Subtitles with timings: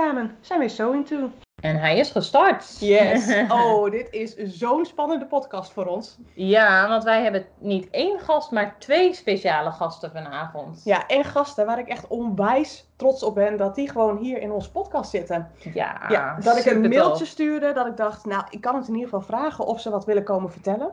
[0.00, 0.18] Nini.
[0.18, 1.30] en samen zijn we So Into.
[1.60, 2.76] En hij is gestart.
[2.80, 3.36] Yes.
[3.48, 6.18] Oh, dit is zo'n spannende podcast voor ons.
[6.34, 10.80] Ja, want wij hebben niet één gast, maar twee speciale gasten vanavond.
[10.84, 14.50] Ja, en gasten waar ik echt onwijs trots op ben dat die gewoon hier in
[14.50, 15.50] onze podcast zitten.
[15.74, 18.94] Ja, ja, dat ik een mailtje stuurde, dat ik dacht, nou, ik kan het in
[18.94, 20.90] ieder geval vragen of ze wat willen komen vertellen.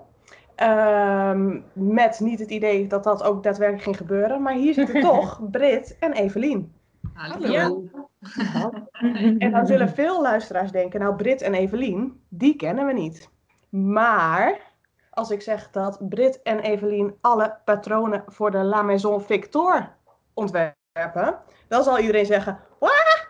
[0.56, 5.40] Ehm, met niet het idee dat dat ook daadwerkelijk ging gebeuren, maar hier zitten toch
[5.52, 6.76] Brit en Evelien.
[7.14, 7.84] Hallo.
[9.38, 13.30] En dan zullen veel luisteraars denken, nou Brit en Evelien, die kennen we niet.
[13.70, 14.60] Maar
[15.10, 19.90] als ik zeg dat Brit en Evelien alle patronen voor de La Maison Victor
[20.34, 22.60] ontwerpen, dan zal iedereen zeggen,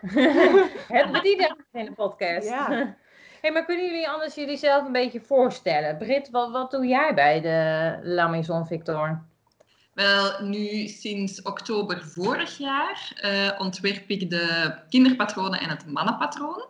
[0.87, 2.49] Hebben we die dan in de podcast?
[2.49, 2.67] Ja.
[3.41, 5.97] Hey, maar kunnen jullie anders jullie zelf een beetje voorstellen?
[5.97, 9.21] Britt, wat, wat doe jij bij de La Maison Victor?
[9.97, 16.65] Wel, nu sinds oktober vorig jaar eh, ontwerp ik de kinderpatronen en het mannenpatroon.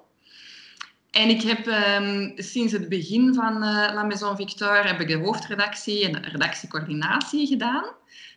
[1.12, 5.18] En ik heb ehm, sinds het begin van eh, La Maison Victor heb ik de
[5.18, 7.86] hoofdredactie en de redactiecoördinatie gedaan.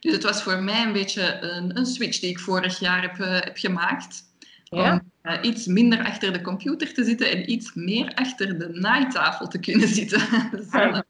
[0.00, 3.18] Dus het was voor mij een beetje een, een switch die ik vorig jaar heb,
[3.18, 4.22] eh, heb gemaakt.
[4.64, 5.02] Ja?
[5.22, 9.60] Om iets minder achter de computer te zitten en iets meer achter de naaitafel te
[9.60, 10.20] kunnen zitten.
[10.50, 11.00] Dus, eh,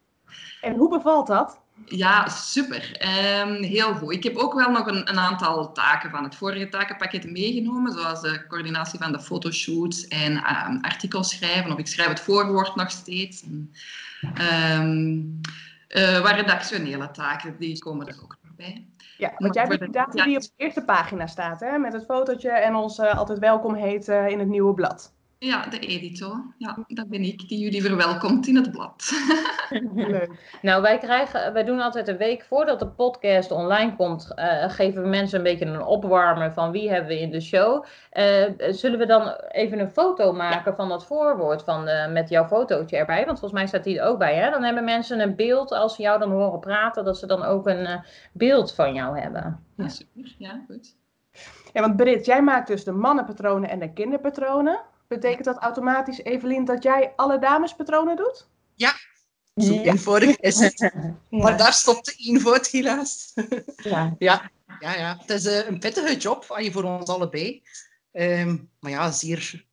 [0.61, 1.60] en hoe bevalt dat?
[1.85, 2.97] Ja, super.
[2.97, 4.13] Ehm, heel goed.
[4.13, 8.21] Ik heb ook wel nog een, een aantal taken van het vorige takenpakket meegenomen, zoals
[8.21, 12.91] de coördinatie van de fotoshoots en ehm, artikels schrijven, of ik schrijf het voorwoord nog
[12.91, 13.43] steeds.
[13.43, 13.73] En,
[14.33, 15.19] ehm,
[15.87, 18.85] eh, wat redactionele taken, die komen er ook nog bij.
[19.17, 20.23] Ja, want jij bent de- ja.
[20.23, 21.77] die op de eerste pagina staat, hè?
[21.77, 25.13] met het fotootje en ons eh, altijd welkom heet eh, in het nieuwe blad.
[25.43, 26.53] Ja, de editor.
[26.57, 29.11] Ja, dat ben ik, die jullie verwelkomt in het blad.
[29.95, 30.57] Leuk.
[30.61, 35.01] Nou, wij, krijgen, wij doen altijd een week voordat de podcast online komt, eh, geven
[35.01, 37.85] we mensen een beetje een opwarmen van wie hebben we in de show.
[38.09, 42.45] Eh, zullen we dan even een foto maken van dat voorwoord van, de- met jouw
[42.47, 43.25] fotootje erbij?
[43.25, 44.35] Want volgens mij staat die er ook bij.
[44.35, 44.49] Hè?
[44.49, 47.67] Dan hebben mensen een beeld, als ze jou dan horen praten, dat ze dan ook
[47.67, 47.99] een eh,
[48.33, 49.63] beeld van jou hebben.
[49.77, 50.35] Ja, super.
[50.37, 50.95] Ja, goed.
[51.73, 54.79] Ja, want Brit, jij maakt dus de mannenpatronen en de kinderpatronen.
[55.11, 58.47] Betekent dat automatisch, Evelien, dat jij alle damespatronen doet?
[59.55, 59.81] Zo Ja.
[59.83, 60.79] eenvoudig is het.
[61.29, 61.57] Maar Ja.
[61.57, 63.33] daar stopt de eenvoud helaas.
[63.75, 64.15] Ja.
[64.19, 65.17] Ja, ja, ja.
[65.19, 67.63] Het is eh, een pittige job voor ons allebei.
[68.11, 69.65] Ehm, maar ja, zeer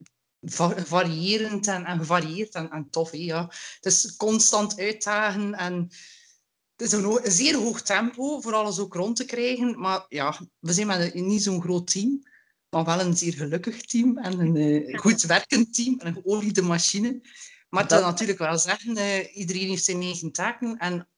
[0.43, 3.13] va- variërend en, en gevarieerd en, en tof.
[3.13, 3.43] ja.
[3.75, 5.75] Het is constant uitdagen en
[6.77, 9.81] het is een, een zeer hoog tempo voor alles ook rond te krijgen.
[9.81, 12.23] Maar ja, we zijn met een, niet zo'n groot team,
[12.71, 16.63] maar wel een zeer gelukkig team en een eh, goed werkend team en een geoliede
[16.63, 17.21] machine.
[17.69, 20.77] Maar dat wil Dat- natuurlijk wel zeggen, eh, iedereen heeft zijn eigen taken.
[20.79, 21.09] En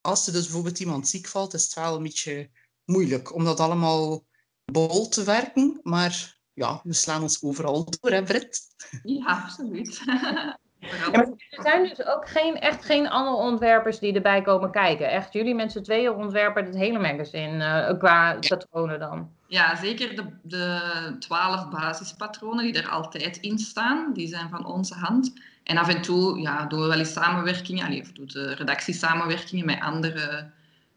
[0.00, 2.50] als er dus bijvoorbeeld iemand ziek valt, is het wel een beetje
[2.84, 4.24] moeilijk om dat allemaal
[4.64, 5.80] bol te werken.
[5.82, 8.60] Maar ja, we slaan ons overal door, hè Britt?
[9.02, 9.96] Ja, absoluut.
[9.98, 14.70] Vooral- Ja, maar- Er zijn dus ook geen, echt geen andere ontwerpers die erbij komen
[14.70, 15.10] kijken.
[15.10, 19.35] Echt, jullie mensen tweeën ontwerpen het hele magazine eh, qua patronen dan.
[19.48, 25.32] Ja, zeker de, 12 basispatronen die er altijd in staan, die zijn van onze hand.
[25.62, 28.94] En af en toe ja, doen we wel eens samenwerkingen, allee, of doet de redactie
[28.94, 30.50] samenwerkingen met andere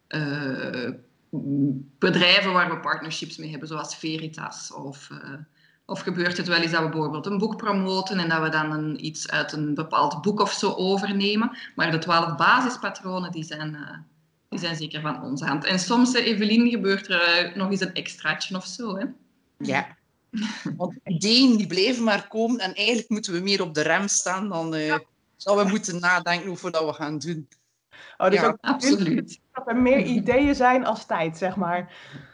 [0.07, 0.89] eh,
[1.99, 4.73] bedrijven waar we partnerships mee hebben, zoals Veritas.
[4.73, 5.33] Of, eh,
[5.85, 8.71] of gebeurt het wel eens dat we bijvoorbeeld een boek promoten en dat we dan
[8.71, 11.57] een, iets uit een bepaald boek of zo overnemen.
[11.75, 13.97] Maar de 12 basispatronen, die zijn, eh,
[14.49, 15.65] die zijn zeker van onze hand.
[15.65, 18.97] En soms, Evelien, gebeurt er eh, nog eens een extraatje of zo.
[18.97, 19.05] Hè?
[19.57, 19.97] Ja.
[20.77, 24.49] Want ideeën die blijven maar komen en eigenlijk moeten we meer op de rem staan
[24.49, 24.97] dan eh,
[25.37, 27.47] dat we moeten nadenken over wat we gaan doen.
[28.17, 29.39] Oh, dus Ja, ook Absoluut.
[29.53, 31.93] dat er meer ideeën zijn als tijd, zeg maar.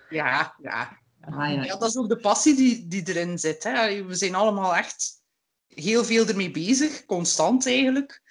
[0.09, 0.97] Ja, ja.
[1.21, 1.63] Ah, ja.
[1.63, 3.63] ja dat is ook de passie die, die erin zit.
[3.63, 4.03] Hè.
[4.05, 5.21] We zijn allemaal echt
[5.67, 8.21] heel veel ermee bezig, constant eigenlijk.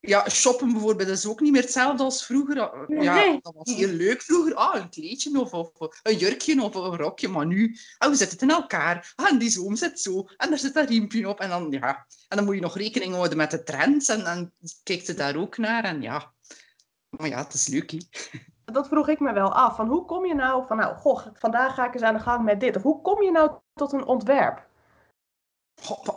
[0.00, 2.56] Ja, shoppen bijvoorbeeld is ook niet meer hetzelfde als vroeger.
[3.02, 4.54] Ja, dat was heel leuk vroeger.
[4.54, 5.70] Ah, een kleedje of, of
[6.02, 7.28] een jurkje of een rokje.
[7.28, 9.12] Maar nu, ah, we zetten het in elkaar.
[9.16, 10.28] Ah, en die zoom zit zo.
[10.36, 11.40] En daar zit dat riempje op.
[11.40, 14.08] En dan, ja, en dan moet je nog rekening houden met de trends.
[14.08, 14.50] En dan
[14.82, 15.84] kijkt je daar ook naar.
[15.84, 16.32] En ja,
[17.08, 17.90] maar ja, het is leuk.
[17.90, 17.98] hè.
[18.64, 19.76] Dat vroeg ik me wel af.
[19.76, 22.44] Van hoe kom je nou van, nou, goh, vandaag ga ik eens aan de gang
[22.44, 22.76] met dit.
[22.76, 24.68] Of hoe kom je nou tot een ontwerp?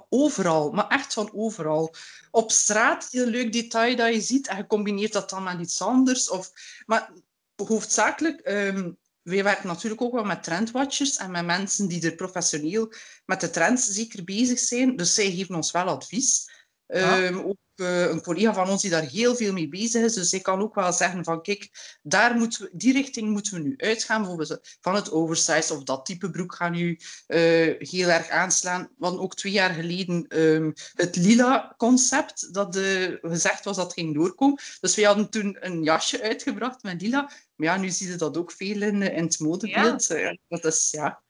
[0.09, 1.95] Overal, maar echt van overal.
[2.31, 5.81] Op straat, heel leuk detail dat je ziet en je combineert dat dan met iets
[5.81, 6.29] anders.
[6.29, 6.51] Of,
[6.85, 7.11] maar
[7.55, 8.91] hoofdzakelijk, ehm
[9.23, 12.93] wij werken natuurlijk ook wel met trendwatchers en met mensen die er professioneel
[13.25, 14.95] met de trends zeker bezig zijn.
[14.95, 16.49] Dus zij geven ons wel advies.
[16.87, 17.23] Ja.
[17.23, 20.13] Ehm, ook een collega van ons die daar heel veel mee bezig is.
[20.13, 21.69] Dus ik kan ook wel zeggen van kijk,
[22.01, 24.17] daar moeten we, die richting moeten we nu uitgaan.
[24.21, 27.39] Bijvoorbeeld van het oversize of dat type broek gaan nu uh,
[27.77, 28.89] heel erg aanslaan.
[28.97, 34.13] Want ook twee jaar geleden um, het lila concept, dat uh, gezegd was dat ging
[34.13, 34.59] doorkomen.
[34.79, 37.31] Dus we hadden toen een jasje uitgebracht met lila.
[37.55, 40.07] Maar ja, nu zie je dat ook veel in, in het modebeeld.
[40.07, 40.37] Ja.
[40.47, 41.21] dat is, ja...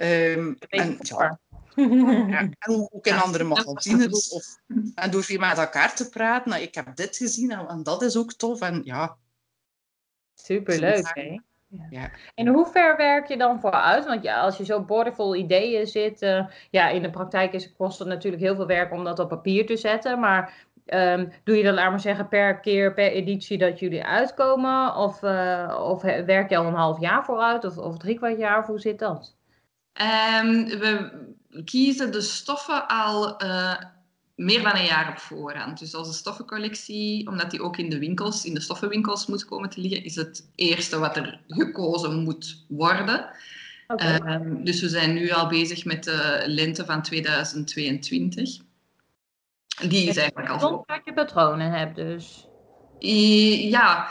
[0.00, 1.38] Um, en, ja,
[1.74, 4.28] ja, en ook in andere magazines.
[4.28, 4.44] Of,
[4.94, 6.50] en door veel met elkaar te praten.
[6.50, 8.60] Nou, ik heb dit gezien en, en, dat is ook tof.
[8.60, 9.16] En ja.
[10.34, 11.40] Superleuk, hè?
[11.90, 12.10] Ja.
[12.34, 14.04] En hoe ver werk je dan vooruit?
[14.04, 17.98] Want ja, als je zo boordevol ideeën zit, uh, ja, in de praktijk is, kost
[17.98, 20.20] het natuurlijk heel veel werk om dat op papier te zetten.
[20.20, 20.54] Maar
[20.86, 24.96] um, doe je dan, laat maar zeggen, per keer, per editie dat jullie uitkomen?
[24.96, 27.64] Of, uh, of werk je al een half jaar vooruit?
[27.64, 28.58] Of, of drie kwart jaar?
[28.58, 29.36] Of hoe zit dat?
[30.02, 31.10] Um, we
[31.64, 33.74] kiezen de stoffen al uh,
[34.34, 35.78] meer dan een jaar op voorhand.
[35.78, 39.80] Dus de stoffencollectie, omdat die ook in de winkels, in de stoffenwinkels moet komen te
[39.80, 43.30] liggen, is het eerste wat er gekozen moet worden.
[43.86, 44.34] Okay.
[44.34, 48.58] Um, dus we zijn nu al bezig met de lente van 2022.
[49.88, 50.84] Die is eigenlijk al...
[51.04, 52.46] Je patronen hebt dus.
[53.68, 54.08] Ja,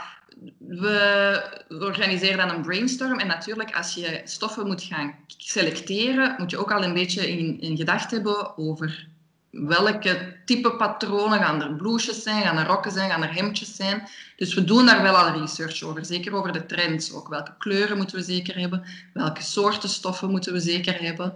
[0.79, 3.19] we organiseren dan een brainstorm.
[3.19, 7.61] En natuurlijk, als je stoffen moet gaan selecteren, moet je ook al een beetje in,
[7.61, 9.07] in gedachten hebben over
[9.53, 14.07] welke type patronen gaan er blouses zijn, gaan er rokken zijn, gaan er hemdjes zijn.
[14.35, 17.27] Dus we doen daar wel al research over, zeker over de trends ook.
[17.27, 18.83] Welke kleuren moeten we zeker hebben,
[19.13, 21.33] welke soorten stoffen moeten we zeker hebben.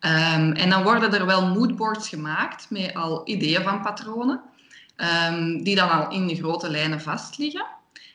[0.00, 4.40] Um, en dan worden er wel moodboards gemaakt met al ideeën van patronen,
[4.96, 7.66] um, die dan al in de grote lijnen vastliggen.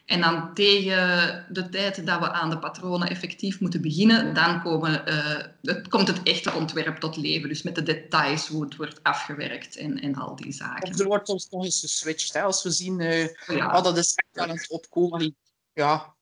[0.05, 5.03] En dan tegen de tijd dat we aan de patronen effectief moeten beginnen, dan komen,
[5.07, 7.49] uh, het, komt het echte ontwerp tot leven.
[7.49, 10.89] Dus met de details, hoe het wordt afgewerkt en, en al die zaken.
[10.89, 12.33] Of er wordt ons nog eens geswitcht.
[12.33, 12.41] Hè?
[12.41, 13.77] Als we zien, uh, ja.
[13.77, 15.35] oh, dat is echt aan het opkomen.
[15.73, 16.14] Ja,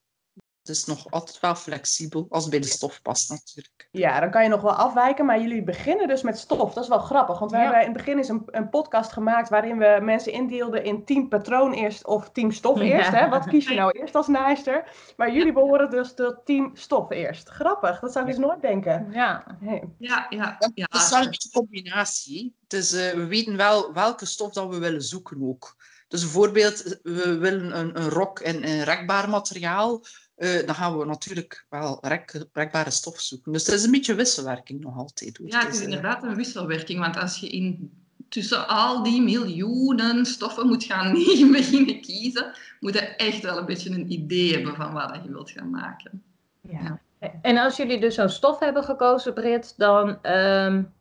[0.64, 3.88] het is nog altijd wel flexibel, als het bij de stof past natuurlijk.
[3.90, 6.74] Ja, dan kan je nog wel afwijken, maar jullie beginnen dus met stof.
[6.74, 7.62] Dat is wel grappig, want we ja.
[7.62, 11.28] hebben in het begin eens een, een, podcast gemaakt waarin we mensen indeelden in team
[11.28, 13.10] patroon eerst of team stof eerst.
[13.10, 13.18] Ja.
[13.18, 13.28] Hè?
[13.28, 14.90] Wat kies je nou eerst als naaister?
[15.16, 17.48] Maar jullie behoren dus tot team stof eerst.
[17.48, 19.08] Grappig, dat zou ik dus nooit denken.
[19.10, 19.88] Ja, hey.
[19.98, 20.86] ja, ja, ja.
[20.90, 22.56] Het is wel een beetje een combinatie.
[22.66, 25.76] Dus uh, we weten wel welke stof dat we willen zoeken ook.
[26.08, 30.04] Dus bijvoorbeeld, we willen een, een rok in een rekbaar materiaal
[30.36, 33.52] uh, dan gaan we natuurlijk wel rek, rekbare stof zoeken.
[33.52, 35.40] Dus het is een beetje wisselwerking nog altijd.
[35.44, 37.00] Ja, het is uh, inderdaad een wisselwerking.
[37.00, 37.92] Want als je in,
[38.28, 41.12] tussen al die miljoenen stoffen moet gaan
[41.52, 45.50] beginnen kiezen, moet je echt wel een beetje een idee hebben van wat je wilt
[45.50, 46.22] gaan maken.
[46.60, 47.00] Ja.
[47.42, 50.26] En als jullie dus zo'n stof hebben gekozen, Brit, dan...
[50.26, 50.92] Um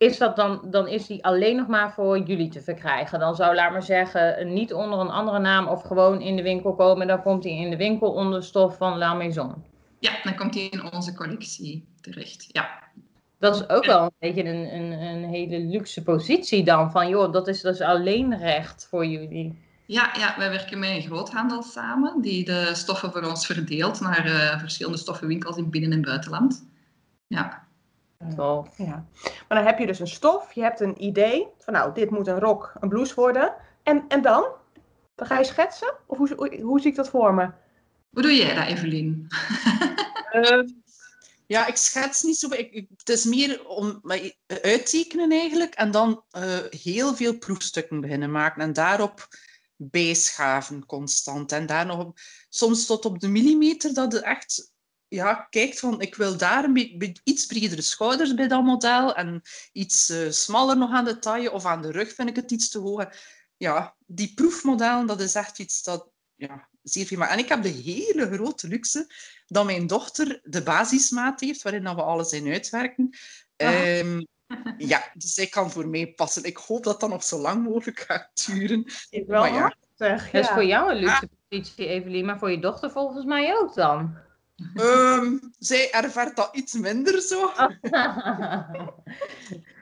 [0.00, 3.18] is dat dan, dan is die alleen nog maar voor jullie te verkrijgen.
[3.18, 6.74] Dan zou, laat maar zeggen, niet onder een andere naam of gewoon in de winkel
[6.74, 7.06] komen.
[7.06, 9.64] Dan komt hij in de winkel onder stof van La Maison.
[9.98, 12.46] Ja, dan komt hij in onze collectie terecht.
[12.48, 12.82] Ja.
[13.38, 16.90] Dat is ook wel een beetje een, een, een hele luxe positie dan.
[16.90, 19.58] Van joh, dat is dus alleen recht voor jullie.
[19.86, 22.20] Ja, ja, wij werken met een groothandel samen.
[22.20, 26.68] Die de stoffen voor ons verdeelt naar uh, verschillende stoffenwinkels in binnen- en buitenland.
[27.26, 27.68] Ja.
[28.36, 28.78] Tof.
[28.78, 29.06] Ja.
[29.48, 32.26] Maar dan heb je dus een stof, je hebt een idee van nou, dit moet
[32.26, 33.54] een rok, een blouse worden.
[33.82, 34.46] En, en dan?
[35.14, 35.94] Dan ga je schetsen?
[36.06, 37.50] Of hoe, hoe, hoe zie ik dat voor me?
[38.10, 39.26] Hoe doe jij dat, Evelien?
[40.32, 40.62] uh,
[41.46, 42.48] ja, ik schets niet zo.
[42.50, 44.00] Ik, het is meer om
[44.62, 49.28] uittekenen eigenlijk en dan uh, heel veel proefstukken beginnen maken en daarop
[49.76, 51.52] bijschaven constant.
[51.52, 52.12] En daar nog
[52.48, 54.69] soms tot op de millimeter dat het echt
[55.10, 60.10] ja, kijkt van ik wil daar een iets bredere schouders bij dat model en iets
[60.10, 62.78] uh, smaller nog aan de taille of aan de rug vind ik het iets te
[62.78, 63.04] hoog.
[63.56, 67.32] Ja, die proefmodellen, dat is echt iets dat ja, zeer veel maakt.
[67.32, 69.12] En ik heb de hele grote luxe
[69.46, 73.10] dat mijn dochter de basismaat heeft waarin we alles in uitwerken.
[73.56, 74.26] Um,
[74.92, 76.44] ja, dus zij kan voor mij passen.
[76.44, 78.84] Ik hoop dat dat nog zo lang mogelijk gaat duren.
[79.10, 79.74] Ik wel maar ja.
[79.94, 83.56] Zeg, Dat is voor jou een luxe positie, Evelien, maar voor je dochter volgens mij
[83.56, 84.28] ook dan.
[84.74, 87.50] Um, zij ervaart dat iets minder zo.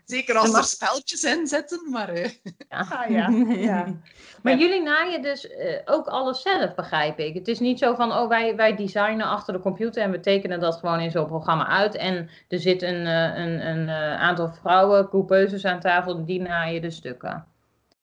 [0.05, 2.19] Zeker als er speltjes in zitten, maar...
[2.19, 2.25] Uh.
[2.69, 2.87] Ja.
[2.91, 3.29] Ah, ja.
[3.49, 3.87] ja.
[4.43, 7.35] Maar jullie naaien dus uh, ook alles zelf, begrijp ik.
[7.35, 10.61] Het is niet zo van, oh, wij, wij designen achter de computer en we tekenen
[10.61, 11.95] dat gewoon in zo'n programma uit.
[11.95, 16.91] En er zit een, uh, een, een aantal vrouwen, coupeuses aan tafel, die naaien de
[16.91, 17.47] stukken.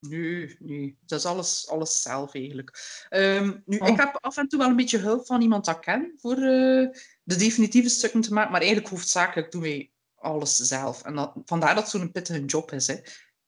[0.09, 0.97] Nee, nee.
[1.05, 2.77] Dat is alles, alles zelf eigenlijk.
[3.09, 3.87] Um, nu, oh.
[3.87, 6.37] Ik heb af en toe wel een beetje hulp van iemand dat ik ken voor
[6.37, 6.89] uh,
[7.23, 11.03] de definitieve stukken te maken, maar eigenlijk hoofdzakelijk doen wij alles zelf.
[11.03, 12.87] En dat, vandaar dat zo'n pittige job is.
[12.87, 12.95] Hè.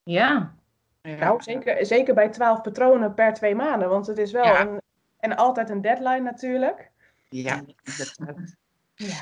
[0.03, 0.55] Ja.
[1.01, 1.15] Ja.
[1.15, 3.89] Nou, zeker, zeker bij 12 patronen per twee maanden.
[3.89, 4.61] Want het is wel Ja.
[4.61, 4.81] een,
[5.19, 6.91] en altijd een deadline natuurlijk.
[7.29, 7.63] Ja.
[7.83, 8.35] Ja.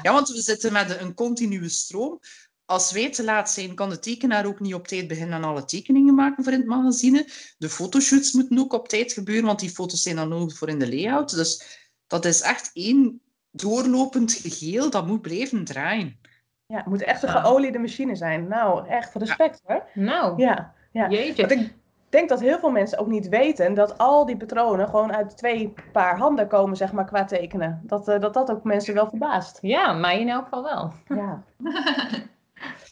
[0.01, 2.19] Ja, want we zitten met een continue stroom.
[2.65, 5.65] Als wij te laat zijn, kan de tekenaar ook niet op tijd beginnen aan alle
[5.65, 7.27] tekeningen maken voor in het magazine.
[7.57, 10.79] De fotoshoots moeten ook op tijd gebeuren, want die foto's zijn dan nodig voor in
[10.79, 11.35] de layout.
[11.35, 16.19] Dus dat is echt één doorlopend geheel dat moet blijven draaien.
[16.65, 18.47] Ja, het moet echt een geoliede machine zijn.
[18.47, 19.83] Nou, echt respect hoor.
[19.93, 21.09] Nou, Ja, ja.
[21.09, 21.47] jeetje.
[21.47, 21.73] Want ik
[22.09, 25.73] denk dat heel veel mensen ook niet weten dat al die patronen gewoon uit twee
[25.91, 27.81] paar handen komen, zeg maar, qua tekenen.
[27.83, 29.57] Dat eh, dat, dat ook mensen wel verbaast.
[29.61, 30.93] Ja, mij in elk geval wel.
[31.07, 31.43] Ja.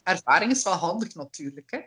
[0.03, 1.72] Ervaring is wel handig natuurlijk.
[1.72, 1.79] Hè?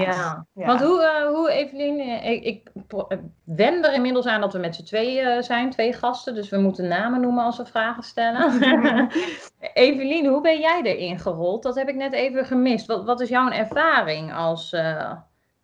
[0.00, 0.46] Ja.
[0.52, 0.66] Ja.
[0.66, 4.58] Want hoe, eh, hoe Evelien, eh, ik, ik eh, wen er inmiddels aan dat we
[4.58, 6.34] met z'n tweeën eh, zijn, twee gasten.
[6.34, 8.60] Dus we moeten namen noemen als we vragen stellen.
[9.74, 11.62] Evelien, hoe ben jij erin gerold?
[11.62, 12.86] Dat heb ik net even gemist.
[12.86, 15.12] Wat, wat is jouw ervaring als eh,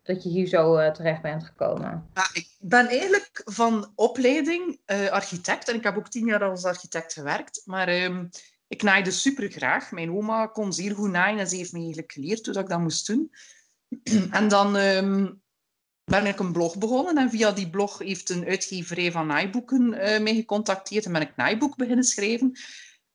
[0.03, 2.09] dat je hier zo terecht bent gekomen?
[2.13, 6.65] Ja, ik ben eigenlijk van opleiding eh, architect en ik heb ook tien jaar als
[6.65, 7.61] architect gewerkt.
[7.65, 8.25] Maar ehm,
[8.69, 9.91] ik naaide super graag.
[9.91, 12.69] Mijn oma kon zeer goed naaien en ze heeft me eigenlijk geleerd hoe dat ik
[12.69, 13.31] dat moest doen.
[14.31, 15.31] en dan ehm,
[16.03, 20.21] ben ik een blog begonnen en via die blog heeft een uitgeverij van naaiboeken eh,
[20.21, 22.51] mij gecontacteerd en ben ik naaiboek beginnen schrijven.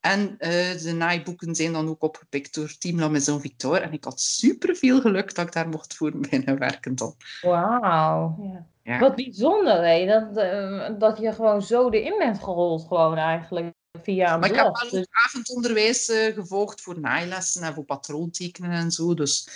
[0.01, 3.83] En eh, de naaiboeken zijn dan ook opgepikt door Team La Maison Victor.
[3.83, 7.15] En ik had super veel geluk dat ik daar mocht voor beginnen werken dan.
[7.43, 8.37] Wauw.
[8.43, 8.67] Ja.
[8.85, 8.99] Ja.
[8.99, 10.07] Wat bijzonder, hè?
[10.07, 13.74] Dat, eh, dat je gewoon zo erin bent gerold, gewoon eigenlijk,
[14.05, 18.71] via een Maar ik heb wel Dus- avondonderwijs eh, gevolgd voor naaillessen en voor patroontekenen
[18.71, 19.15] en zo.
[19.15, 19.47] Dus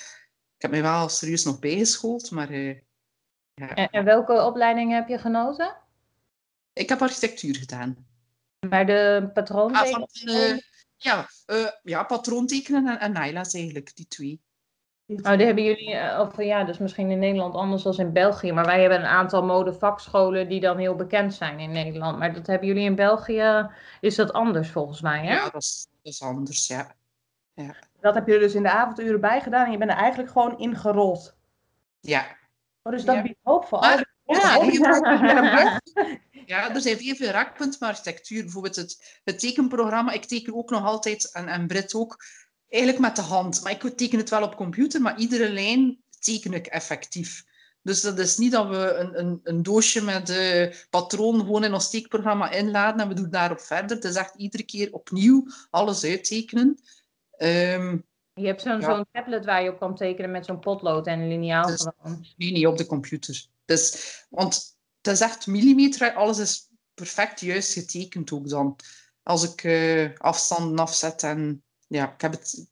[0.57, 2.31] ik heb mij wel serieus nog bijgeschoold.
[2.31, 2.75] Maar eh,
[3.55, 3.75] ja.
[3.75, 5.76] en, en welke opleiding heb je genoten?
[6.78, 8.07] ik heb architectuur gedaan.
[8.69, 9.75] Maar de patroon.
[9.75, 10.59] Ah, van, eh,
[10.97, 14.40] ja, eh, ja, patroontekenen en, en eigenlijk, die twee.
[15.09, 18.53] Oh, die hebben jullie, eh, of ja, dus misschien in Nederland anders dan in België.
[18.53, 22.19] Maar wij hebben een aantal modevakscholen die dan heel bekend zijn in Nederland.
[22.19, 25.35] Maar dat hebben jullie in België, is dat anders volgens mij, hè?
[25.35, 26.95] Ja, dat is, dat is anders, ja.
[28.00, 30.59] Dat heb je dus in de avonduren bij gedaan en je bent er eigenlijk gewoon
[30.59, 31.37] ingerold.
[32.00, 32.37] Ja,
[32.83, 33.23] Oh, dus dat Ja.
[33.23, 35.81] biedt hoop voor Maar- alle- Ja.
[36.47, 38.43] ja, er zijn veel, veel raakpunten met architectuur.
[38.43, 40.12] Bijvoorbeeld het, het tekenprogramma.
[40.12, 42.17] Ik teken ook nog altijd, en, en Brit ook,
[42.69, 43.63] eigenlijk met de hand.
[43.63, 47.45] Maar ik teken het wel op computer, maar iedere lijn teken ik effectief.
[47.83, 51.91] Dus dat is niet dat we een, een, een doosje met patroon gewoon in ons
[51.91, 53.97] tekenprogramma inladen en we doen daarop verder.
[53.97, 56.79] Het is echt iedere keer opnieuw alles uittekenen.
[57.37, 57.99] Ehm,
[58.35, 58.95] Je hebt zo'n Ja.
[58.97, 62.27] zo'n tablet waar je op kan tekenen met zo'n potlood en een liniaal Dus- gewoon.
[62.37, 63.45] nee, niet op de computer.
[63.65, 68.77] Dus, want het is echt millimeter, alles is perfect juist getekend ook dan.
[69.23, 72.68] Als ik eh, afstanden afzet en ja, ik heb, het,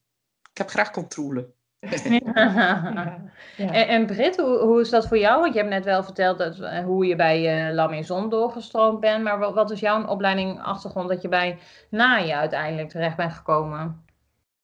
[0.51, 1.55] ik heb graag controle.
[2.25, 3.23] Ja.
[3.57, 3.73] Ja.
[3.73, 5.41] En, en Britt, hoe, hoe is dat voor jou?
[5.41, 9.01] Want je hebt net wel verteld dat, eh, hoe je bij eh La Maison doorgestroomd
[9.01, 9.23] bent.
[9.23, 11.59] Maar wat, wat is jouw opleiding achtergrond dat je bij
[11.91, 14.05] naaien uiteindelijk terecht bent gekomen?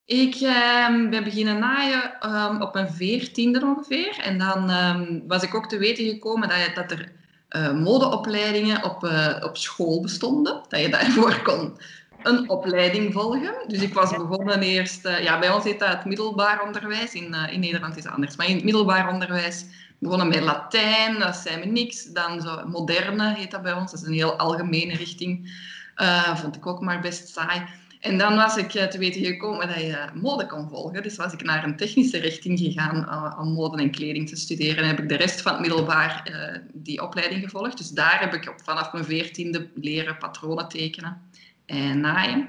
[0.04, 4.18] Ik ehm, ben beginnen naaien ehm, op mijn veertiende ongeveer.
[4.24, 7.12] En dan ehm, was ik ook te weten gekomen dat, je- dat er
[7.48, 10.62] eh, modeopleidingen op, eh, op school bestonden.
[10.68, 11.78] Dat je daarvoor kon
[12.22, 13.54] een opleiding volgen.
[13.66, 15.04] Dus ik was begonnen eerst...
[15.04, 17.14] eh, ja, bij ons heet dat het middelbaar onderwijs.
[17.14, 18.36] In, eh, in Nederland is het anders.
[18.36, 19.64] Maar in het middelbaar onderwijs
[19.98, 21.18] begonnen met Latijn.
[21.18, 22.04] Dat zei me niks.
[22.04, 23.90] Dan zo moderne heet dat bij ons.
[23.90, 25.52] Dat is een heel algemene richting.
[25.94, 27.62] Eh, vond ik ook maar best saai.
[28.00, 31.02] En dan was ik te weten gekomen dat je mode kon volgen.
[31.02, 34.76] Dus was ik naar een technische richting gegaan om mode en kleding te studeren.
[34.76, 36.32] En heb ik de rest van het middelbaar
[36.72, 37.78] die opleiding gevolgd.
[37.78, 41.20] Dus daar heb ik op, vanaf mijn veertiende leren patronen tekenen
[41.72, 42.48] en naaien.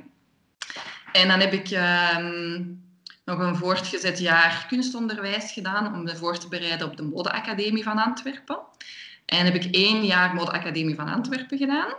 [1.11, 2.63] En dan heb ik ehm,
[3.25, 7.97] nog een voortgezet jaar kunstonderwijs gedaan om me voor te bereiden op de Modeacademie van
[7.97, 8.59] Antwerpen.
[9.25, 11.93] En heb ik één jaar Modeacademie van Antwerpen gedaan.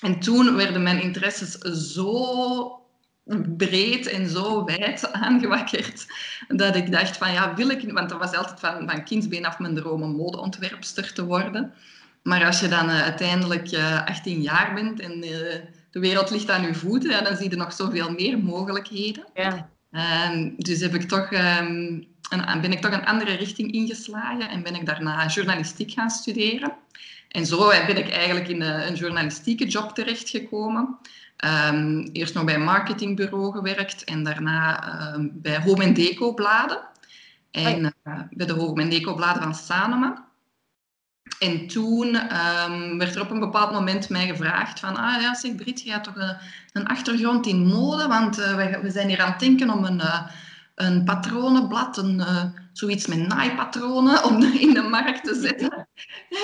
[0.00, 1.58] En toen werden mijn interesses
[1.92, 2.80] zo
[3.56, 6.06] breed en zo wijd aangewakkerd
[6.48, 7.92] dat ik dacht van ja, wil ik...
[7.92, 11.72] Want dat was altijd van, van kindsbeen af mijn droom om modeontwerpster te worden.
[12.22, 15.60] Maar als je dan eh, uiteindelijk eh, 18 jaar bent en eh,
[15.92, 19.24] de wereld ligt aan je voeten, ja, dan zie je nog zoveel meer mogelijkheden.
[19.34, 19.70] Ja.
[19.90, 24.62] Ehm, dus heb ik toch, ehm, een, ben ik toch een andere richting ingeslagen en
[24.62, 26.72] ben ik daarna journalistiek gaan studeren.
[27.28, 30.98] En zo ben ik eigenlijk in een, een journalistieke job terechtgekomen.
[31.36, 36.90] Ehm, eerst nog bij een marketingbureau gewerkt en daarna bij Home Deco bladen.
[37.50, 40.31] En eh, bij de Home Deco bladen van Sanoma.
[41.42, 45.54] En toen ehm, werd er op een bepaald moment mij gevraagd van, ah ja, zeg
[45.54, 46.36] Brit, je hebt toch een,
[46.72, 50.00] een achtergrond in mode, want eh, we, we zijn hier aan het denken om een,
[50.00, 50.26] eh,
[50.74, 55.88] een patronenblad, een, eh, zoiets met naaipatronen om in de markt te zetten.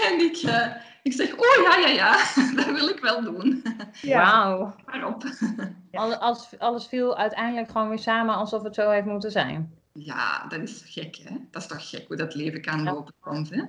[0.09, 0.67] En ik, uh,
[1.03, 2.17] ik zeg, oh ja, ja, ja,
[2.65, 3.63] dat wil ik wel doen.
[4.03, 4.75] Wauw.
[4.85, 5.25] Waarop?
[5.93, 9.73] Alles, alles viel uiteindelijk gewoon weer samen alsof het zo heeft moeten zijn.
[9.93, 11.37] Ja, dat is gek, hè?
[11.51, 13.63] Dat is toch gek hoe dat leven kan lopen soms, hè?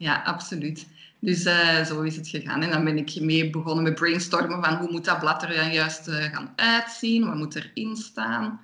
[0.00, 0.86] Ja, absoluut.
[1.18, 2.62] Dus uh, zo is het gegaan.
[2.62, 5.72] En dan ben ik mee begonnen met brainstormen van hoe moet dat blad er dan
[5.72, 8.60] juist uh, gaan uitzien, wat moet erin staan.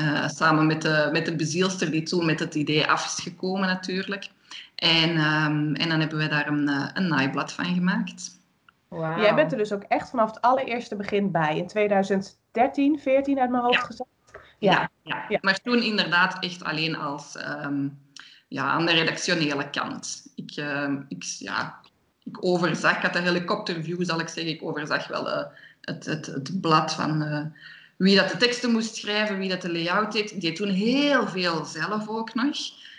[0.00, 3.66] Uh, samen met de, met de bezielster die toen met het idee af is gekomen
[3.66, 4.28] natuurlijk.
[4.74, 8.40] En, um, en dan hebben we daar een, een naaiblad van gemaakt.
[8.88, 9.18] Wow.
[9.20, 11.56] Jij bent er dus ook echt vanaf het allereerste begin bij.
[11.56, 13.84] In 2013, 14 uit mijn hoofd ja.
[13.84, 14.10] gezegd.
[14.58, 14.90] Ja.
[15.02, 15.38] Ja, ja.
[15.40, 17.98] maar toen inderdaad echt alleen als um,
[18.48, 20.26] ja, aan de redactionele kant.
[20.34, 21.80] Ik, uh, ik, ja,
[22.24, 25.44] ik overzag, ik had de helikopterview zal ik zeggen, ik overzag wel uh,
[25.80, 27.44] het, het, het blad van uh,
[27.96, 30.30] wie dat de teksten moest schrijven, wie dat de layout deed.
[30.30, 32.56] Ik deed toen heel veel zelf ook nog.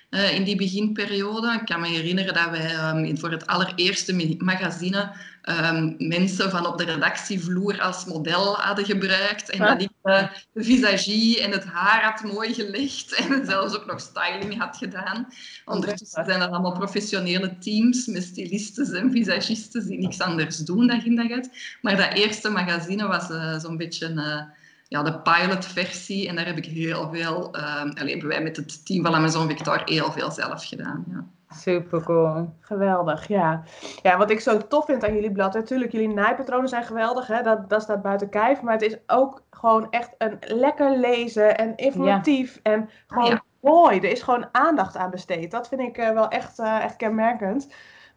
[0.10, 1.54] Uh, in die beginperiode.
[1.54, 5.12] Ik kan me herinneren dat wij um, voor het allereerste magazine
[5.44, 9.50] um, mensen van op de redactievloer als model hadden gebruikt.
[9.50, 13.86] En dat ik uh, de visagie en het haar had mooi gelegd en zelfs ook
[13.86, 15.28] nog styling had gedaan.
[15.66, 21.06] Ondertussen zijn dat allemaal professionele teams met stylistes en visagisten die niks anders doen dag
[21.06, 21.78] in dag uit.
[21.82, 24.48] Maar dat eerste magazine was uh, zo'n beetje een
[24.90, 26.28] ja, de pilotversie.
[26.28, 29.48] En daar heb ik heel veel, uh, alleen hebben wij met het team van Amazon
[29.48, 31.06] Victor heel veel zelf gedaan.
[31.12, 31.26] Ja.
[31.56, 32.54] Super cool.
[32.60, 33.64] Geweldig, ja.
[34.02, 37.42] Ja, wat ik zo tof vind aan jullie blad, natuurlijk, jullie naaipatronen zijn geweldig, hè?
[37.42, 41.76] Dat, dat staat buiten kijf, maar het is ook gewoon echt een lekker lezen en
[41.76, 42.72] informatief ja.
[42.72, 43.44] en gewoon ja.
[43.60, 43.98] mooi.
[43.98, 45.52] Er is gewoon aandacht aan besteed.
[45.52, 47.68] Dat vind ik uh, wel echt, uh, echt kenmerkend.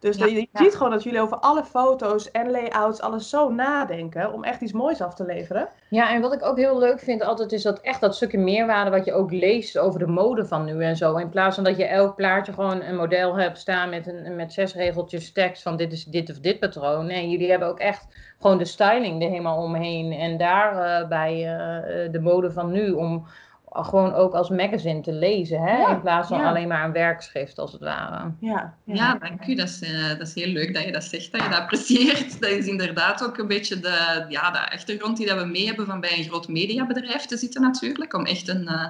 [0.03, 4.33] Dus ja, je ziet gewoon dat jullie over alle foto's en layouts alles zo nadenken
[4.33, 5.67] om echt iets moois af te leveren.
[5.89, 8.91] Ja, en wat ik ook heel leuk vind altijd is dat echt dat stukje meerwaarde
[8.91, 11.15] wat je ook leest over de mode van nu en zo.
[11.15, 14.53] In plaats van dat je elk plaatje gewoon een model hebt staan met, een, met
[14.53, 17.05] zes regeltjes tekst van dit is dit of dit patroon.
[17.05, 18.07] Nee, jullie hebben ook echt
[18.39, 20.11] gewoon de styling er helemaal omheen.
[20.11, 23.27] En daarbij uh, uh, de mode van nu om
[23.73, 25.77] gewoon ook als magazine te lezen, hè?
[25.77, 26.49] Ja, in plaats van ja.
[26.49, 28.31] alleen maar een werkschrift, als het ware.
[28.39, 28.93] Ja, ja.
[28.95, 29.55] ja dank u.
[29.55, 32.31] Dat is, uh, dat is heel leuk dat je dat zegt, dat je dat apprecieert.
[32.41, 35.85] Dat is inderdaad ook een beetje de, ja, de achtergrond die dat we mee hebben
[35.85, 38.63] van bij een groot mediabedrijf te zitten natuurlijk, om echt een...
[38.63, 38.85] Uh,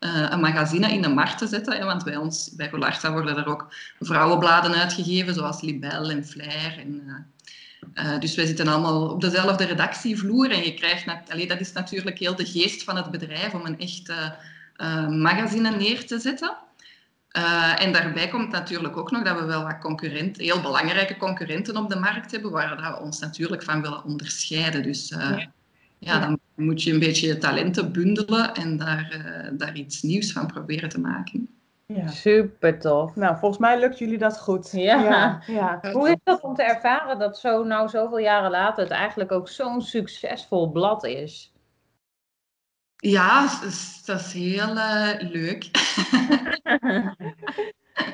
[0.00, 1.76] uh, een magazine in de markt te zetten.
[1.76, 6.78] Hè, want bij ons, bij Rolarta, worden er ook vrouwenbladen uitgegeven, zoals Libelle en Flair
[6.78, 7.26] en
[7.94, 12.18] uh, dus wij zitten allemaal op dezelfde redactievloer en je krijgt, allee, dat is natuurlijk
[12.18, 16.56] heel de geest van het bedrijf om een echt uh, magazine neer te zetten.
[17.36, 21.76] Uh, en daarbij komt natuurlijk ook nog dat we wel wat concurrenten, heel belangrijke concurrenten
[21.76, 24.82] op de markt hebben, waar we ons natuurlijk van willen onderscheiden.
[24.82, 25.50] Dus ja.
[25.98, 26.18] ja.
[26.18, 30.88] dan moet je een beetje je talenten bundelen en daar, daar iets nieuws van proberen
[30.88, 31.57] te maken.
[31.94, 32.06] Ja.
[32.06, 33.16] Super tof.
[33.16, 34.72] Nou, volgens mij lukt jullie dat goed.
[34.72, 35.02] Ja.
[35.02, 35.42] ja.
[35.46, 35.92] ja.
[35.92, 39.48] Hoe is dat om te ervaren dat zo nou zoveel jaren later het eigenlijk ook
[39.48, 41.52] zo'n succesvol blad is?
[42.96, 43.48] Ja,
[44.04, 45.64] dat is heel uh, leuk.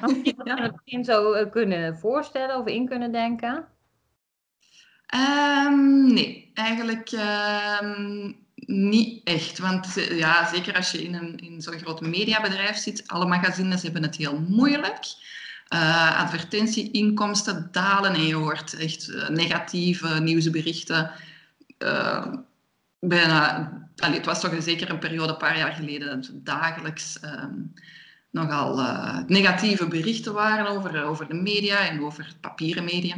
[0.00, 3.68] Had je dat begin zo kunnen voorstellen of in kunnen denken?
[5.66, 7.12] Um, nee, eigenlijk
[7.82, 9.58] um, niet echt.
[9.58, 14.02] Want ja, zeker als je in, een, in zo'n groot mediabedrijf zit, alle magazines hebben
[14.02, 15.04] het heel moeilijk.
[15.74, 21.10] Uh, advertentieinkomsten dalen en je hoort echt uh, negatieve nieuwsberichten.
[21.78, 22.26] Uh,
[23.00, 27.72] bijna, het was toch zeker een periode, een paar jaar geleden, dat dagelijks um,
[28.30, 28.76] nogal
[29.26, 33.14] negatieve berichten waren over, over de media en over papieren media.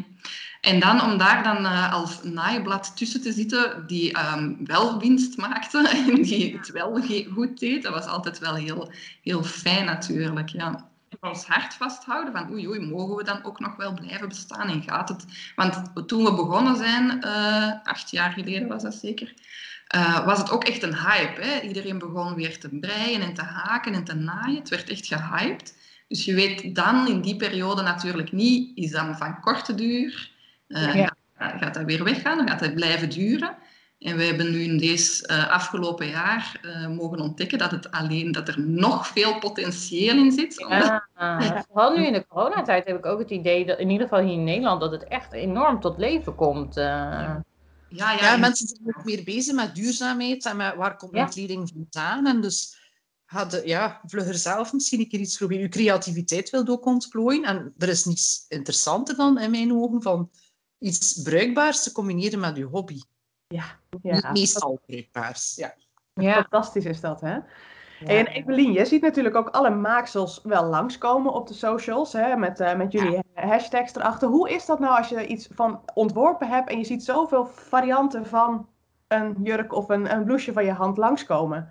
[0.66, 5.36] En dan om daar dan uh, als naaiblad tussen te zitten die um, wel winst
[5.36, 7.00] maakte en die het wel
[7.32, 10.48] goed deed, dat was altijd wel heel, heel fijn natuurlijk.
[10.48, 10.88] Ja.
[11.20, 14.82] Ons hart vasthouden van oei oei, mogen we dan ook nog wel blijven bestaan en
[14.82, 15.24] gaat het?
[15.56, 19.34] Want toen we begonnen zijn, uh, acht jaar geleden was dat zeker,
[19.94, 21.40] uh, was het ook echt een hype.
[21.40, 21.60] Hè?
[21.60, 24.58] Iedereen begon weer te breien en te haken en te naaien.
[24.58, 25.78] Het werd echt gehyped.
[26.08, 30.34] Dus je weet dan in die periode natuurlijk niet, is dat van korte duur?
[30.68, 31.16] Uh, ja.
[31.38, 32.36] gaat, dat weer weggaan?
[32.36, 33.56] Dan gaat het blijven duren?
[33.98, 38.32] En we hebben nu in deze uh, afgelopen jaar uh, mogen ontdekken dat, het alleen,
[38.32, 40.66] dat er nog veel potentieel in zit.
[40.68, 41.08] Ja,
[41.68, 44.32] vooral nu in de coronatijd heb ik ook het idee, dat in ieder geval hier
[44.32, 46.76] in Nederland, dat het echt enorm tot leven komt.
[46.76, 46.84] Uh...
[46.84, 47.44] Ja.
[47.88, 51.24] Ja, ja, ja, mensen zijn ook meer bezig met duurzaamheid en met waar komt ja.
[51.24, 52.26] kleding vandaan.
[52.26, 52.78] En dus
[53.24, 55.62] hadden ja, vlugger zelf misschien een keer iets proberen.
[55.62, 57.44] Je creativiteit wil ook ontplooien.
[57.44, 60.30] En er is niets interessanter dan in mijn ogen van
[60.86, 63.00] iets bruikbaars te combineren met je hobby.
[63.46, 63.64] Ja,
[64.02, 64.32] ja.
[64.32, 65.54] Meestal bruikbaars.
[65.56, 65.74] Ja.
[66.14, 66.34] ja.
[66.34, 67.38] Fantastisch is dat, hè?
[68.04, 72.60] En Evelien, je ziet natuurlijk ook alle maaksels wel langskomen op de socials, hè, met,
[72.60, 74.28] eh, met jullie hashtags erachter.
[74.28, 78.26] Hoe is dat nou als je iets van ontworpen hebt en je ziet zoveel varianten
[78.26, 78.68] van
[79.08, 81.68] een jurk of een, een blouseje van je hand langskomen?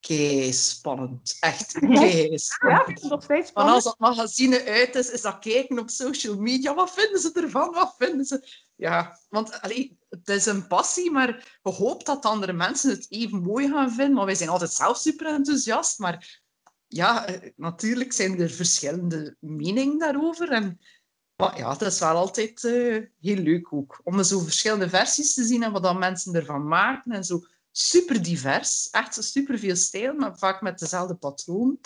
[0.00, 1.36] Kei spannend.
[1.40, 3.84] Echt kei Ja, vind je het nog steeds Want als spannend?
[3.84, 6.74] dat magazine uit is, is dat kijken op social media.
[6.74, 7.72] Wat vinden ze ervan?
[7.72, 8.48] Wat vinden ze?
[8.74, 13.42] Ja, want allee, het is een passie, maar we hopen dat andere mensen het even
[13.42, 14.14] mooi gaan vinden.
[14.14, 15.98] Maar wij zijn altijd zelf super enthousiast.
[15.98, 16.42] Maar
[16.86, 20.50] ja, eh, natuurlijk zijn er verschillende meningen daarover.
[20.50, 20.80] En
[21.36, 24.00] maar ja, het is wel altijd eh, heel leuk ook.
[24.04, 27.12] Om zo verschillende versies te zien en wat dan mensen ervan maken.
[27.12, 28.90] En zo super divers.
[28.90, 31.80] Echt super veel stijl, maar vaak met dezelfde patroon.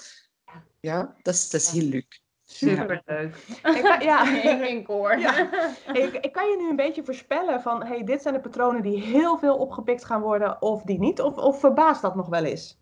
[0.81, 2.21] Ja, dat is, dat is heel leuk.
[2.45, 3.37] Superleuk.
[3.63, 4.29] Ik kan- ja.
[4.37, 4.87] Ik.
[5.21, 5.51] Ja.
[6.03, 9.01] Ik, ik kan je nu een beetje voorspellen van, hey, dit zijn de patronen die
[9.03, 11.21] heel veel opgepikt gaan worden of die niet.
[11.21, 12.79] Of, of verbaast dat nog wel eens?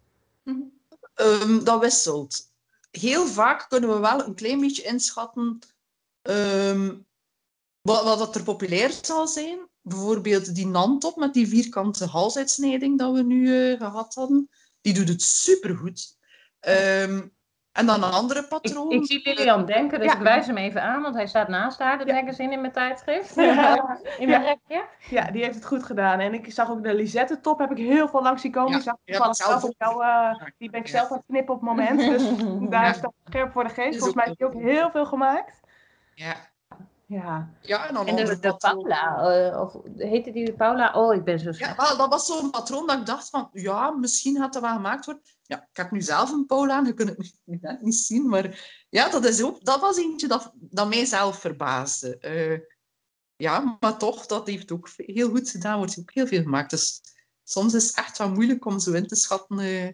[1.15, 2.53] Ehm, dat wisselt.
[2.91, 5.59] Heel vaak kunnen we wel een klein beetje inschatten
[6.23, 6.97] ehm,
[7.81, 9.59] wat, wat dat er populair zal zijn.
[9.83, 14.49] Bijvoorbeeld die nantop met die vierkante halsuitsnijding dat we nu eh, gehad hadden.
[14.81, 16.19] Die doet het supergoed.
[16.61, 17.21] Ehm
[17.73, 18.91] en dan een andere patroon.
[18.91, 20.17] ik zie Lilian denken, dus Ja.
[20.17, 22.21] ik wijs hem even aan, want hij staat naast haar, de Ja.
[22.21, 23.35] magazine in mijn tijdschrift.
[23.35, 24.01] Ja.
[24.19, 24.49] In mijn Ja.
[24.49, 24.87] rekje.
[25.11, 26.21] Ja, die heeft het goed gedaan.
[26.21, 28.71] En ik zag ook de Lisette top, heb ik heel veel langs zien komen.
[28.71, 31.11] Ja, Die, zag ja, toevallig dat zelf zelf op jou, eh, die ben ik zelf
[31.11, 31.99] aan het knippen op het moment.
[31.99, 32.23] Dus
[32.75, 32.93] daar Ja.
[32.93, 33.99] staat scherp voor de geest.
[33.99, 35.61] Volgens mij heeft hij ook heel veel gemaakt.
[36.15, 36.50] Ja.
[37.11, 38.57] Ja, ja, en dan En de.
[38.59, 39.17] Paula,
[39.51, 40.93] eh, of heette die de Paula?
[40.93, 43.91] Oh, ik ben zo Ja, wel, dat was zo'n patroon dat ik dacht van, ja,
[43.91, 45.23] misschien gaat dat wel gemaakt worden.
[45.43, 48.75] Ja, ik heb nu zelf een Paul aan, je kunt het net niet zien, maar
[48.89, 52.19] ja, dat, is ook, dat was eentje dat, dat mij zelf verbaasde.
[52.19, 52.59] Eh,
[53.37, 56.71] ja, maar toch, dat heeft ook heel goed gedaan, wordt ook heel veel gemaakt.
[56.71, 57.01] Dus
[57.45, 59.59] soms is het echt wel moeilijk om zo in te schatten.
[59.59, 59.89] eh.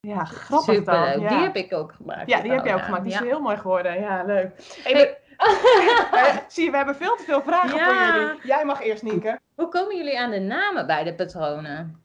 [0.00, 1.20] ja grappig dan.
[1.20, 1.28] Ja.
[1.28, 2.30] Die heb ik ook gemaakt.
[2.30, 2.84] ja, die heb jij ook Paula.
[2.84, 3.04] gemaakt.
[3.04, 3.24] Die is Ja.
[3.24, 4.00] heel mooi geworden.
[4.00, 4.78] Ja, leuk.
[4.82, 5.22] Hey, Hey.
[5.36, 7.84] We- eh, zie je, we hebben veel te veel vragen Ja.
[8.12, 8.46] voor jullie.
[8.46, 9.40] Jij mag eerst, Nienke.
[9.54, 12.02] Hoe komen jullie aan de namen bij de patronen?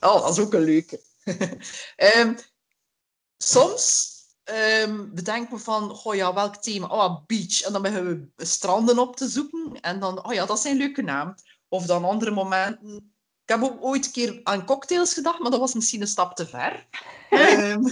[0.00, 1.00] Oh, dat is ook een leuke.
[1.96, 2.34] Ehm,
[3.36, 6.86] soms ehm, bedenken we van, oh ja, welk thema?
[6.86, 7.60] Oh, beach.
[7.62, 9.80] En dan beginnen we stranden op te zoeken.
[9.80, 11.34] En dan, oh ja, dat zijn leuke namen.
[11.68, 13.14] Of dan andere momenten.
[13.50, 16.36] Ik heb ook ooit een keer aan cocktails gedacht, maar dat was misschien een stap
[16.36, 16.86] te ver.
[17.30, 17.82] Ehm,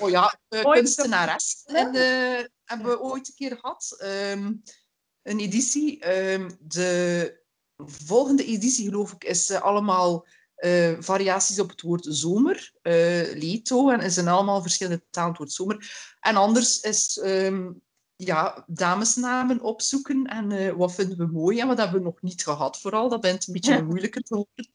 [0.00, 1.62] oh ja, uh, Ooit- kunstenares.
[1.66, 3.96] En, eh, hebben we ooit een keer gehad.
[3.98, 4.52] Ehm,
[5.22, 6.00] een editie.
[6.00, 7.40] Ehm, de
[7.84, 12.72] volgende editie, geloof ik, is eh, allemaal eh, variaties op het woord zomer.
[12.82, 13.90] eh Leto.
[13.90, 16.16] En is in allemaal verschillende talen het woord zomer.
[16.20, 17.70] En anders is ehm,
[18.16, 20.24] ja, damesnamen opzoeken.
[20.26, 23.08] En eh, wat vinden we mooi en wat hebben we nog niet gehad vooral.
[23.08, 24.72] Dat bent een beetje een moeilijke te horen.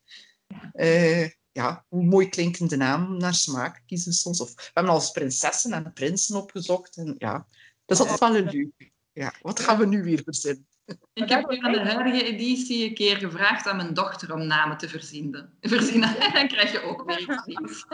[0.73, 4.41] Eh, ja, hoe mooi klinkende naam naar smaak kiezen we soms.
[4.41, 6.97] Of, we hebben al eens prinsessen en prinsen opgezocht.
[6.97, 7.47] En ja,
[7.85, 8.91] dat is altijd wel een leuk.
[9.11, 10.67] Ja, wat gaan we nu weer verzinnen?
[11.13, 14.89] Ik heb aan de huidige editie een keer gevraagd aan mijn dochter om namen te
[14.89, 15.53] verzinnen.
[15.61, 16.17] verzinnen.
[16.25, 17.85] En dan krijg je ook weer iets.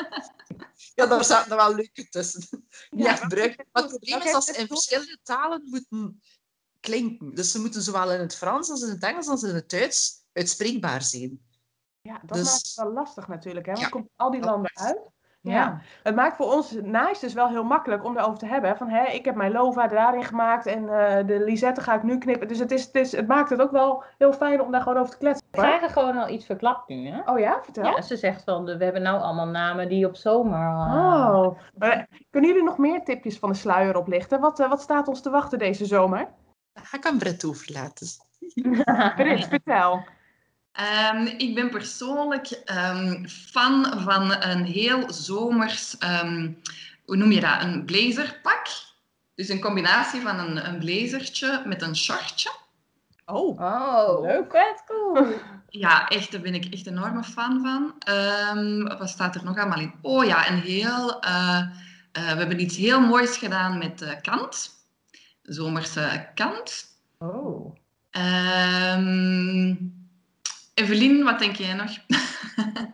[0.93, 2.43] Ja, daar zaten wel leuke tussen.
[2.89, 3.27] Ja.
[3.27, 3.39] Maar
[3.71, 6.21] het probleem is dat ze in verschillende talen moeten
[6.79, 7.35] klinken.
[7.35, 10.23] Dus ze moeten zowel in het Frans als in het Engels als in het Duits
[10.33, 11.39] uitspreekbaar zijn.
[12.01, 13.65] Ja, dat Dus- maakt het wel lastig natuurlijk.
[13.65, 13.71] Hè?
[13.71, 13.89] Want Ja.
[13.91, 14.99] komt al die landen uit.
[15.51, 15.81] Ja.
[16.03, 18.69] Het maakt voor ons naast dus wel heel makkelijk om daarover te hebben.
[18.69, 22.03] hè, Van, hè, ik heb mijn Lova daarin gemaakt en eh, de Lisette ga ik
[22.03, 22.47] nu knippen.
[22.47, 24.97] Dus het, is, het, is, het maakt het ook wel heel fijn om daar gewoon
[24.97, 25.47] over te kletsen.
[25.51, 27.31] We krijgen gewoon al iets verklapt nu, hè?
[27.31, 27.83] Oh ja, vertel.
[27.83, 30.59] Ja, ze zegt van, we hebben nou allemaal namen die op zomer...
[30.59, 31.59] eh, Oh.
[31.77, 34.39] Maar, kunnen jullie nog meer tipjes van de sluier oplichten?
[34.39, 36.27] Wat, eh, wat staat ons te wachten deze zomer?
[36.91, 38.07] Ik aan Brett overlaten.
[39.15, 40.03] Brit, vertel.
[40.75, 46.51] Ehm, ik ben persoonlijk ehm, fan van een heel zomers, ehm,
[47.05, 48.67] hoe noem je dat, een blazerpak.
[49.35, 52.51] Dus een combinatie van een, een blazertje met een shortje.
[53.25, 53.59] Oh.
[53.59, 54.81] Oh, Leuk.
[54.85, 55.27] cool.
[55.69, 57.93] Ja, echt, daar ben ik echt een enorme fan van.
[57.99, 59.93] Ehm, wat staat er nog allemaal in?
[60.01, 61.21] Oh ja, een heel...
[61.21, 61.67] eh, eh,
[62.11, 64.69] we hebben iets heel moois gedaan met kant.
[65.41, 66.85] Zomerse kant.
[67.19, 67.75] Oh.
[68.11, 69.73] Ehm
[70.75, 71.91] Evelien, wat denk jij nog?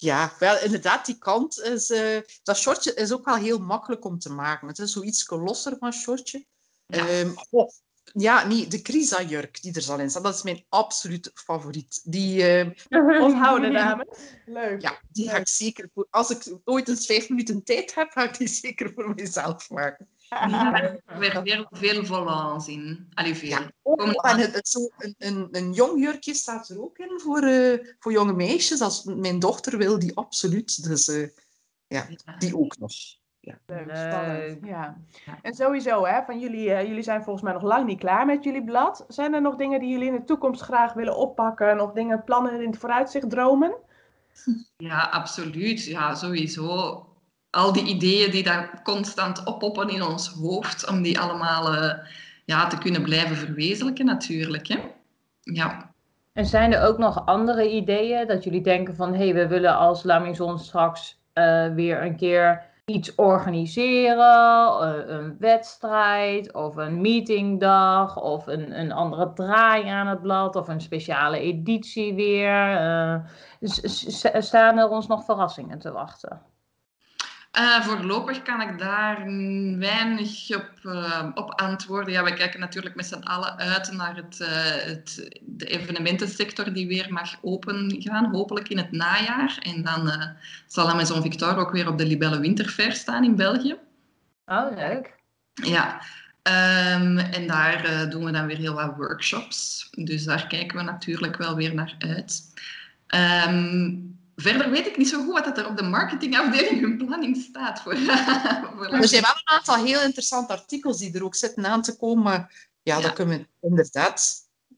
[0.00, 1.90] Ja, wel, inderdaad, die kant is...
[1.90, 4.68] eh, dat shortje is ook wel heel makkelijk om te maken.
[4.68, 6.46] Het is zoiets losser van shortje.
[6.86, 7.08] Ja.
[7.08, 7.70] Ehm, oh,
[8.12, 12.00] ja, nee, de Krisa-jurk die er zal in staan, dat is mijn absoluut favoriet.
[12.04, 12.70] Die, eh,
[13.26, 14.06] Onthouden, dames.
[14.46, 14.82] Leuk.
[14.82, 16.06] ja, die ga ik zeker voor...
[16.10, 20.08] Als ik ooit eens vijf minuten tijd heb, ga ik die zeker voor mezelf maken.
[20.28, 23.08] Er weer veel, veel volants in.
[23.14, 23.48] Allee, veel.
[23.48, 23.72] Ja.
[23.82, 27.42] Oh, en het, het zo een, een, een jong jurkje staat er ook in voor,
[27.42, 28.80] eh, voor jonge meisjes.
[28.80, 30.84] Als mijn dochter wil die absoluut.
[30.84, 31.28] Dus eh,
[31.86, 32.92] Ja, die ook nog.
[33.40, 33.58] Ja.
[33.66, 33.96] Leuk, Leuk.
[33.96, 34.58] spannend.
[34.66, 34.96] Ja.
[35.42, 38.44] En sowieso, hè, van jullie, eh, jullie zijn volgens mij nog lang niet klaar met
[38.44, 39.04] jullie blad.
[39.08, 41.80] Zijn er nog dingen die jullie in de toekomst graag willen oppakken?
[41.80, 43.74] Of dingen, plannen in het vooruitzicht, dromen?
[44.76, 45.84] Ja, absoluut.
[45.84, 47.06] Ja, sowieso.
[47.50, 51.98] Al die ideeën die daar constant oppoppen in ons hoofd, om die allemaal eh,
[52.44, 54.68] ja, te kunnen blijven verwezenlijken natuurlijk.
[54.68, 54.78] Hè?
[55.40, 55.92] Ja.
[56.32, 59.76] En zijn er ook nog andere ideeën dat jullie denken van hé, hey, we willen
[59.76, 67.00] als La Maison straks eh, weer een keer iets organiseren, eh, een wedstrijd of een
[67.00, 73.24] meetingdag of een, een andere draai aan het blad of een speciale editie weer.
[73.60, 76.47] S- staan er ons nog verrassingen te wachten?
[77.50, 79.24] Eh, voorlopig kan ik daar
[79.78, 82.12] weinig op, eh, op antwoorden.
[82.12, 84.48] Ja, we kijken natuurlijk met z'n allen uit naar het, eh,
[84.86, 89.58] het, de evenementensector die weer mag opengaan, hopelijk in het najaar.
[89.62, 90.12] En dan
[90.66, 93.76] zal La Maison Victor ook weer op de Libelle Winterfair staan in België.
[94.46, 95.14] Oh, leuk.
[95.52, 96.00] Ja,
[96.42, 99.88] ehm, en daar doen we dan weer heel wat workshops.
[99.90, 102.42] Dus daar kijken we natuurlijk wel weer naar uit.
[103.06, 103.90] Ehm,
[104.42, 107.80] verder weet ik niet zo goed wat dat er op de marketingafdeling in planning staat.
[107.80, 107.96] Voor,
[108.76, 111.96] voor Er zijn wel een aantal heel interessante artikels die er ook zitten aan te
[111.96, 112.22] komen.
[112.24, 113.02] Maar ja, Ja.
[113.02, 114.34] daar kunnen we inderdaad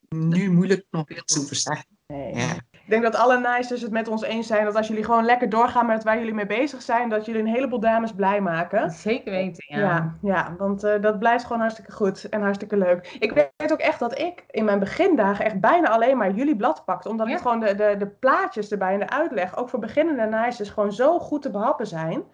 [0.09, 1.87] nu moeilijk nog iets over zeggen.
[2.07, 2.35] Nee.
[2.35, 2.57] Ja.
[2.91, 5.49] Ik denk dat alle nicers het met ons eens zijn dat als jullie gewoon lekker
[5.49, 8.91] doorgaan met waar jullie mee bezig zijn, dat jullie een heleboel dames blij maken.
[8.91, 9.79] Zeker weten, ja.
[9.79, 13.17] Ja, ja, want eh, dat blijft gewoon hartstikke goed en hartstikke leuk.
[13.19, 16.85] Ik weet ook echt dat ik in mijn begindagen echt bijna alleen maar jullie blad
[16.85, 17.09] pakte.
[17.09, 17.33] Omdat Ja.
[17.33, 20.93] het gewoon de, de, de plaatjes erbij en de uitleg, ook voor beginnende nicers, gewoon
[20.93, 22.25] zo goed te behappen zijn.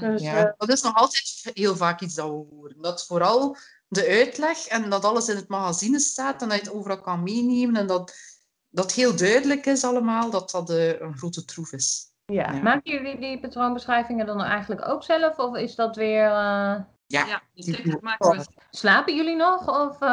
[0.00, 2.76] Dus, Ja, eh, dat is nog altijd heel vaak iets dat we horen.
[2.80, 3.56] Dat vooral
[3.88, 7.22] de uitleg en dat alles in het magazine staat en dat je het overal kan
[7.22, 8.36] meenemen en dat
[8.70, 12.06] dat heel duidelijk is allemaal, dat dat eh, een grote troef is.
[12.24, 12.52] ja.
[12.52, 12.62] Ja.
[12.62, 15.38] Maken jullie die patroonbeschrijvingen dan eigenlijk ook zelf?
[15.38, 16.24] Of is dat weer...
[16.24, 16.76] eh,
[17.06, 19.68] Ja, Ja, die tekst maken we Slapen jullie nog?
[19.86, 20.08] Of, eh?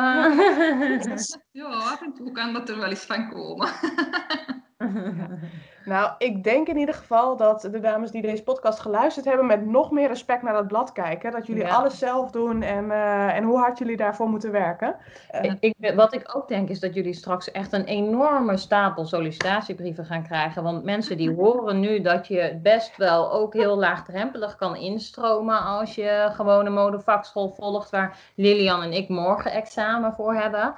[1.52, 3.70] Ja, af en toe kan dat er wel eens van komen.
[5.86, 9.66] Nou, ik denk in ieder geval dat de dames die deze podcast geluisterd hebben met
[9.66, 11.32] nog meer respect naar dat blad kijken.
[11.32, 11.76] Dat jullie Ja.
[11.76, 14.96] alles zelf doen en, eh, en hoe hard jullie daarvoor moeten werken.
[15.30, 20.06] Eh, Ik, wat ik ook denk is dat jullie straks echt een enorme stapel sollicitatiebrieven
[20.06, 20.64] gaan krijgen.
[20.64, 25.96] Want mensen die horen nu dat je best wel ook heel laagdrempelig kan instromen als
[25.96, 30.74] je gewoon een modevakschool volgt waar Lilian en ik morgen examen voor hebben.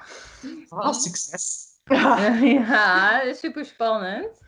[0.68, 1.67] Ah, succes.
[2.68, 4.46] ja, super spannend.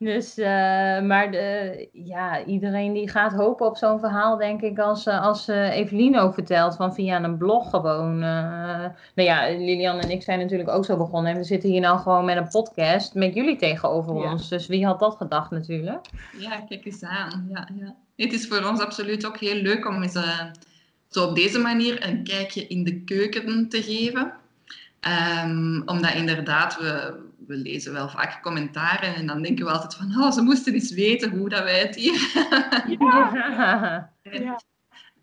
[0.00, 5.06] Dus, eh, maar de, ja, iedereen die gaat hopen op zo'n verhaal, denk ik, als,
[5.06, 8.22] eh, als Evelien ook vertelt, van via een blog gewoon.
[8.22, 8.78] eh.
[9.14, 11.32] nou ja, Lilian en ik zijn natuurlijk ook zo begonnen.
[11.32, 14.32] En we zitten hier nou gewoon met een podcast met jullie tegenover Ja.
[14.32, 14.48] ons.
[14.48, 16.06] Dus wie had dat gedacht natuurlijk?
[16.38, 17.46] Ja, kijk eens aan.
[17.50, 17.94] Ja, ja.
[18.16, 20.44] Het is voor ons absoluut ook heel leuk om eens eh,
[21.08, 24.32] zo op deze manier een kijkje in de keuken te geven.
[25.00, 30.22] Ehm, omdat inderdaad, we, we lezen wel vaak commentaren en dan denken we altijd van,
[30.22, 32.32] oh, ze moesten eens weten hoe dat wij het hier...
[32.98, 34.12] Ja.
[34.30, 34.60] Ja.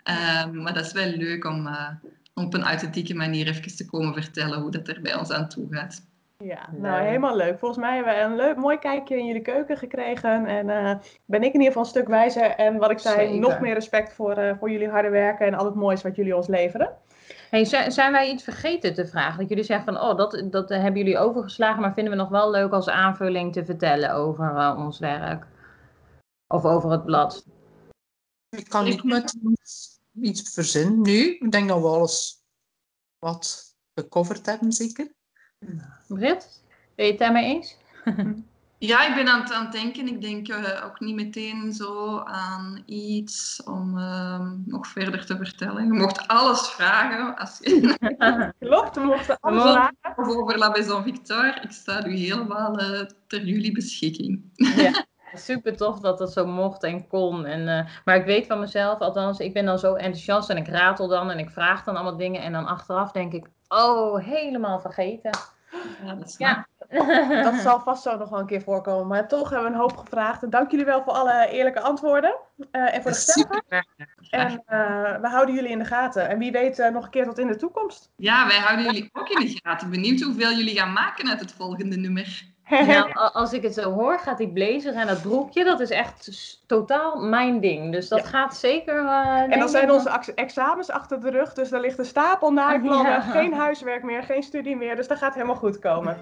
[0.04, 1.90] Ehm, maar dat is wel leuk om eh,
[2.34, 5.68] op een authentieke manier even te komen vertellen hoe dat er bij ons aan toe
[5.70, 6.02] gaat.
[6.38, 7.60] Ja, nou helemaal leuk.
[7.60, 10.46] Volgens mij hebben we een leuk, mooi kijkje in jullie keuken gekregen.
[10.46, 12.50] En eh, ben ik in ieder geval een stuk wijzer.
[12.50, 13.40] En wat ik zei, Zeker.
[13.40, 16.36] nog meer respect voor, eh, voor jullie harde werken en al het moois wat jullie
[16.36, 16.90] ons leveren.
[17.50, 19.40] Hey, zijn, zijn wij iets vergeten te vragen?
[19.40, 22.52] Dat jullie zeggen van, oh, dat, dat hebben jullie overgeslagen, maar vinden we nog wel
[22.52, 25.46] leuk als aanvulling te vertellen over eh, ons werk?
[26.48, 27.46] Of over het blad?
[28.50, 31.38] Ik kan niet met iets, iets verzinnen nu.
[31.40, 32.44] Ik denk dat we alles
[33.20, 35.14] wat gecoverd hebben, zeker.
[36.08, 36.64] Brit,
[36.96, 37.78] ben je het daarmee eens?
[38.86, 40.08] Ja, ik ben aan het, aan het denken.
[40.08, 45.86] Ik denk eh, ook niet meteen zo aan iets om ehm, nog verder te vertellen.
[45.86, 49.98] Je mocht alles vragen als je Klopt, we mochten alles vragen.
[50.16, 51.60] of over La Maison Victor.
[51.62, 54.44] Ik sta u helemaal eh, ter jullie beschikking.
[55.34, 57.46] Super tof dat dat zo mocht en kon.
[57.46, 60.68] En, eh, maar ik weet van mezelf, althans, ik ben dan zo enthousiast en ik
[60.68, 62.42] ratel dan en ik vraag dan allemaal dingen.
[62.42, 65.32] En dan achteraf denk ik, oh, helemaal vergeten.
[66.06, 66.68] Ja, dat is Ja.
[67.44, 69.08] Dat zal vast zo nog wel een keer voorkomen.
[69.08, 70.44] Maar toch hebben we een hoop gevraagd.
[70.44, 72.36] En dank jullie wel voor alle eerlijke antwoorden.
[72.72, 73.18] eh, en voor de.
[73.18, 73.64] Super.
[74.30, 76.30] En eh, we houden jullie in de gaten.
[76.30, 78.12] En wie weet eh, nog een keer tot in de toekomst.
[78.16, 79.90] Ja, wij houden jullie ook in de gaten.
[79.90, 82.54] Benieuwd hoeveel jullie gaan maken uit het volgende nummer.
[82.88, 86.30] Nou, als ik het zo hoor, gaat die blazer en dat broekje, dat is echt
[86.68, 87.92] totaal mijn ding.
[87.92, 88.26] Dus dat Ja.
[88.26, 89.06] gaat zeker.
[89.06, 91.54] eh, En dan zijn onze ex- examens achter de rug.
[91.54, 93.12] Dus er ligt een stapel naaiplannen.
[93.12, 93.22] Ja.
[93.22, 94.96] Geen huiswerk meer, geen studie meer.
[94.96, 96.18] Dus dat gaat helemaal goed komen.